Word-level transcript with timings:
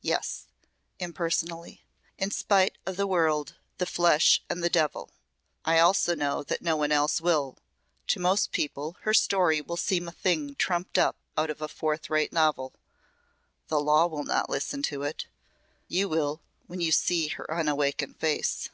"Yes," 0.00 0.46
impersonally. 0.98 1.84
"In 2.18 2.32
spite 2.32 2.76
of 2.84 2.96
the 2.96 3.06
world, 3.06 3.54
the 3.76 3.86
flesh 3.86 4.42
and 4.50 4.60
the 4.60 4.68
devil. 4.68 5.08
I 5.64 5.78
also 5.78 6.16
know 6.16 6.42
that 6.42 6.62
no 6.62 6.76
one 6.76 6.90
else 6.90 7.20
will. 7.20 7.58
To 8.08 8.18
most 8.18 8.50
people 8.50 8.96
her 9.02 9.14
story 9.14 9.60
will 9.60 9.76
seem 9.76 10.08
a 10.08 10.10
thing 10.10 10.56
trumped 10.56 10.98
up 10.98 11.14
out 11.36 11.48
of 11.48 11.62
a 11.62 11.68
fourth 11.68 12.10
rate 12.10 12.32
novel. 12.32 12.72
The 13.68 13.78
law 13.78 14.06
will 14.08 14.24
not 14.24 14.50
listen 14.50 14.82
to 14.82 15.04
it. 15.04 15.26
You 15.86 16.08
will 16.08 16.40
when 16.66 16.80
you 16.80 16.90
see 16.90 17.28
her 17.28 17.48
unawakened 17.48 18.16
face." 18.18 18.70